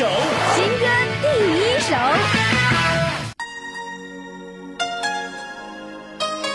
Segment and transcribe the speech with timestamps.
[0.00, 0.06] 首，
[0.54, 0.86] 新歌
[1.20, 1.26] 第
[1.60, 1.94] 一首。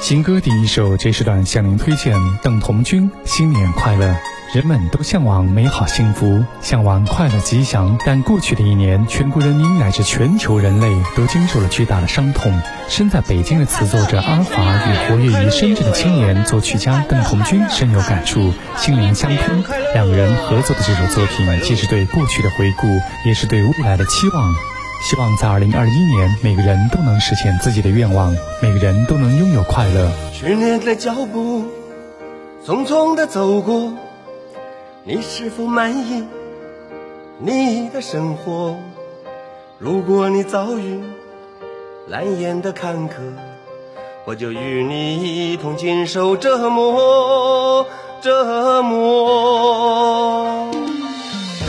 [0.00, 4.06] 新歌第一首，这时段向您推荐邓童军《新年快乐》。
[4.56, 12.58] 人们都向往美好幸福，向往快乐吉祥，但过去的一年，全国人民乃至全球人类都经受了巨大的伤痛。
[12.88, 19.62] 身在北京的词作者阿华与活跃于深圳的青年作曲家邓红军深有感触，心灵相通。
[19.92, 22.86] 两人合作的这首作品，既是对过去的回顾，
[23.26, 24.54] 也是对未来的期望。
[25.02, 30.10] 希望在二零二一年，每个人都能实现自己的愿望，每个人都能拥有快乐。
[30.32, 31.66] 去年的脚步
[32.64, 33.92] 匆匆的走过。
[35.08, 36.24] 你是否满意
[37.38, 38.74] 你的生活？
[39.78, 41.00] 如果你遭遇
[42.08, 43.12] 难言的坎坷，
[44.24, 47.86] 我就与你一同经受折磨，
[48.20, 50.72] 折磨。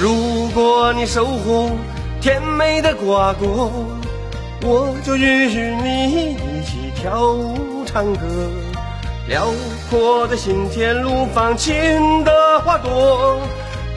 [0.02, 1.70] 如果你收获
[2.20, 3.72] 甜美的瓜果，
[4.64, 8.28] 我就与你一起跳舞唱歌。
[9.28, 9.52] 辽
[9.90, 13.38] 阔的心田，路放晴的花朵，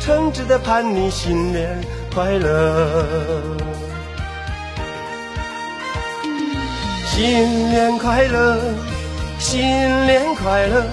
[0.01, 1.81] 诚挚的盼你新年
[2.13, 3.15] 快乐，
[7.07, 8.59] 新年快乐，
[9.39, 9.61] 新
[10.05, 10.85] 年快乐，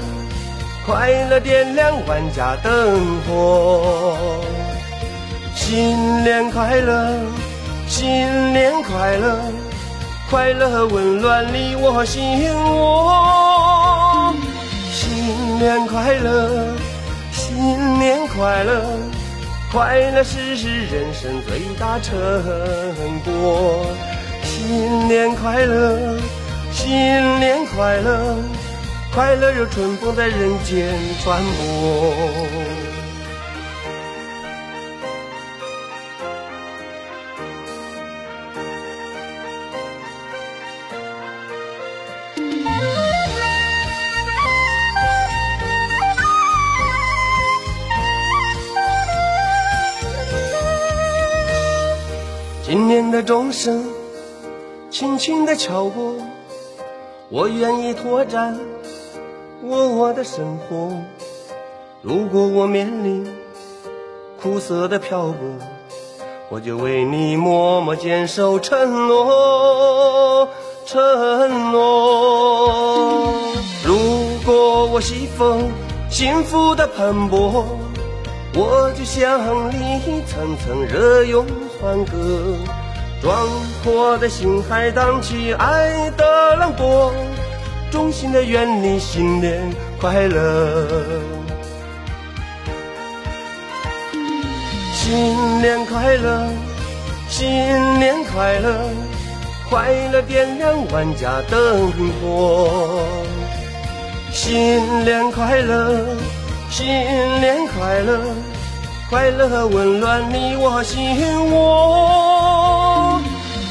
[0.85, 4.15] 快乐点亮万家灯火，
[5.55, 7.09] 新年快乐，
[7.87, 9.39] 新年快乐，
[10.29, 13.76] 快乐温暖你我心窝。
[15.57, 16.75] 新年快乐，
[17.31, 18.83] 新年快乐，
[19.71, 20.37] 快乐是
[20.85, 22.15] 人生最大成
[23.25, 23.87] 果。
[24.43, 26.19] 新年快乐，
[26.71, 26.95] 新
[27.39, 28.35] 年快乐，
[29.11, 32.46] 快乐如春风在人间传播。
[52.69, 53.85] 今年的钟声
[54.89, 56.15] 轻轻地敲过，
[57.29, 58.59] 我愿意拓展
[59.63, 60.91] 我我的生活。
[62.01, 63.25] 如果我面临
[64.41, 65.35] 苦涩的漂泊，
[66.49, 70.49] 我就为你默默坚守承诺，
[70.85, 73.33] 承诺。
[73.85, 73.95] 如
[74.45, 75.71] 果我西风
[76.09, 77.63] 幸福的蓬勃，
[78.55, 81.45] 我就像你层层热涌。
[81.79, 82.57] 欢歌，
[83.21, 83.47] 壮
[83.83, 87.13] 阔的心海荡起爱的浪波，
[87.91, 89.61] 衷心的愿你新年
[89.99, 91.21] 快乐，
[94.93, 96.49] 新年快乐，
[97.29, 97.47] 新
[97.99, 98.89] 年快乐，
[99.69, 103.03] 快乐点亮万家灯火，
[104.31, 106.17] 新年快乐，
[106.71, 106.87] 新
[107.39, 108.19] 年快乐。
[109.09, 113.21] 快乐温暖你我心窝，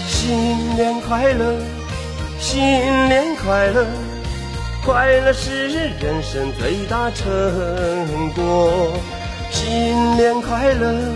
[0.09, 1.55] 新年快乐，
[2.41, 2.59] 新
[3.07, 3.85] 年快乐，
[4.83, 5.69] 快乐是
[6.01, 7.27] 人生最大成
[8.35, 8.95] 果。
[9.51, 11.13] 新年快乐，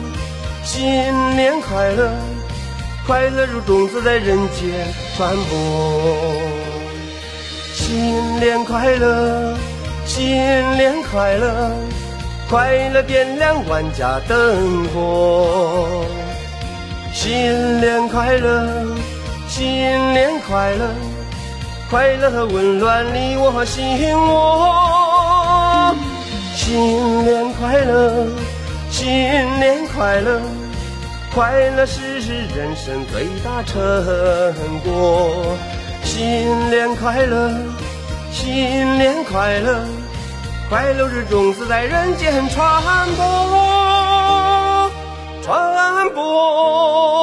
[0.64, 0.84] 新
[1.34, 2.12] 年快乐，
[3.06, 6.42] 快乐如种子在人间传播。
[7.72, 9.56] 新年快乐，
[10.04, 10.36] 新
[10.76, 11.70] 年快乐。
[12.50, 16.04] 快乐点亮万家灯火，
[17.12, 18.96] 新年快乐，
[19.46, 19.64] 新
[20.12, 20.90] 年快乐，
[21.88, 25.94] 快乐温暖你我心窝。
[26.56, 28.26] 新年快乐，
[28.90, 29.06] 新
[29.60, 30.40] 年快乐，
[31.32, 32.18] 快乐是
[32.52, 33.80] 人生最大成
[34.82, 35.56] 果。
[36.02, 37.52] 新年快乐，
[38.32, 39.84] 新年快乐。
[40.70, 42.80] 快乐的种子在人间传
[43.16, 44.90] 播，
[45.42, 47.19] 传播。